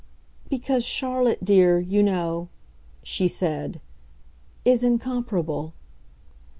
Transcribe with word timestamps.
"Because 0.49 0.83
Charlotte, 0.83 1.45
dear, 1.45 1.79
you 1.79 2.01
know," 2.01 2.47
she 3.03 3.27
said, 3.27 3.79
"is 4.65 4.83
incomparable." 4.83 5.75